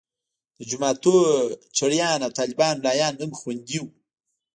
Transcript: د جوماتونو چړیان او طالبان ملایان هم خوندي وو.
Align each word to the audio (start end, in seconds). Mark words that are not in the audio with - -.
د 0.57 0.59
جوماتونو 0.69 1.21
چړیان 1.77 2.19
او 2.25 2.31
طالبان 2.39 2.75
ملایان 2.83 3.13
هم 3.21 3.31
خوندي 3.39 3.77
وو. 3.81 3.89